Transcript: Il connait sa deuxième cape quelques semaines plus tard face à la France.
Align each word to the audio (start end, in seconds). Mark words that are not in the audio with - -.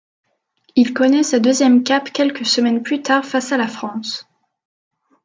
Il 0.75 0.95
connait 0.95 1.21
sa 1.21 1.37
deuxième 1.37 1.83
cape 1.83 2.11
quelques 2.11 2.43
semaines 2.47 2.81
plus 2.81 3.03
tard 3.03 3.23
face 3.23 3.51
à 3.51 3.57
la 3.57 3.67
France. 3.67 4.25